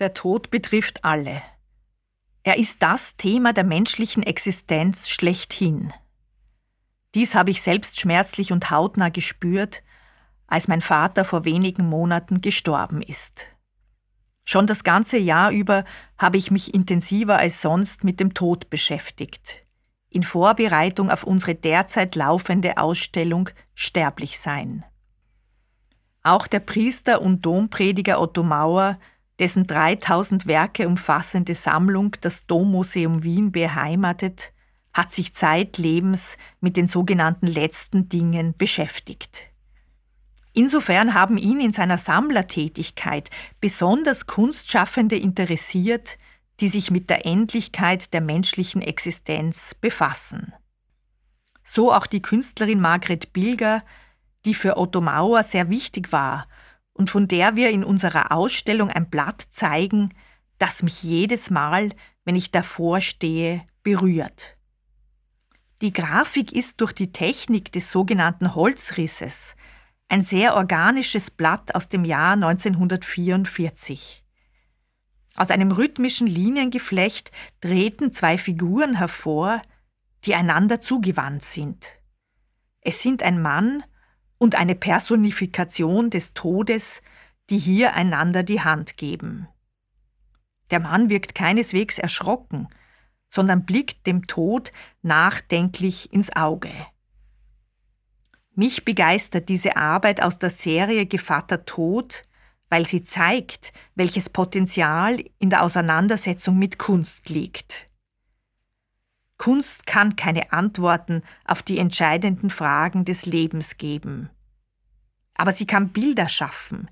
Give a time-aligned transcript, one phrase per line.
[0.00, 1.42] Der Tod betrifft alle.
[2.42, 5.92] Er ist das Thema der menschlichen Existenz schlechthin.
[7.14, 9.82] Dies habe ich selbst schmerzlich und hautnah gespürt,
[10.46, 13.46] als mein Vater vor wenigen Monaten gestorben ist.
[14.46, 15.84] Schon das ganze Jahr über
[16.16, 19.66] habe ich mich intensiver als sonst mit dem Tod beschäftigt,
[20.08, 24.82] in Vorbereitung auf unsere derzeit laufende Ausstellung Sterblich sein.
[26.22, 28.98] Auch der Priester und Domprediger Otto Mauer
[29.40, 34.52] dessen 3000 Werke umfassende Sammlung das Dommuseum Wien beheimatet,
[34.92, 39.46] hat sich zeitlebens mit den sogenannten letzten Dingen beschäftigt.
[40.52, 46.18] Insofern haben ihn in seiner Sammlertätigkeit besonders Kunstschaffende interessiert,
[46.60, 50.52] die sich mit der Endlichkeit der menschlichen Existenz befassen.
[51.64, 53.84] So auch die Künstlerin Margret Bilger,
[54.44, 56.46] die für Otto Mauer sehr wichtig war
[57.00, 60.12] und von der wir in unserer Ausstellung ein Blatt zeigen,
[60.58, 61.94] das mich jedes Mal,
[62.26, 64.58] wenn ich davor stehe, berührt.
[65.80, 69.56] Die Grafik ist durch die Technik des sogenannten Holzrisses
[70.10, 74.22] ein sehr organisches Blatt aus dem Jahr 1944.
[75.36, 79.62] Aus einem rhythmischen Liniengeflecht treten zwei Figuren hervor,
[80.26, 81.92] die einander zugewandt sind.
[82.82, 83.84] Es sind ein Mann
[84.40, 87.02] und eine Personifikation des Todes,
[87.50, 89.46] die hier einander die Hand geben.
[90.70, 92.68] Der Mann wirkt keineswegs erschrocken,
[93.28, 96.70] sondern blickt dem Tod nachdenklich ins Auge.
[98.54, 102.22] Mich begeistert diese Arbeit aus der Serie Gevatter Tod,
[102.70, 107.89] weil sie zeigt, welches Potenzial in der Auseinandersetzung mit Kunst liegt.
[109.40, 114.28] Kunst kann keine Antworten auf die entscheidenden Fragen des Lebens geben.
[115.32, 116.90] Aber sie kann Bilder schaffen.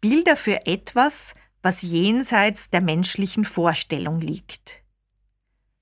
[0.00, 4.84] Bilder für etwas, was jenseits der menschlichen Vorstellung liegt.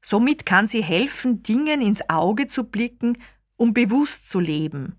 [0.00, 3.18] Somit kann sie helfen, Dingen ins Auge zu blicken,
[3.56, 4.96] um bewusst zu leben,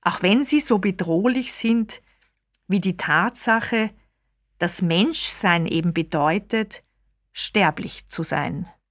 [0.00, 2.02] auch wenn sie so bedrohlich sind
[2.66, 3.90] wie die Tatsache,
[4.58, 6.82] dass Menschsein eben bedeutet,
[7.32, 8.68] sterblich zu sein.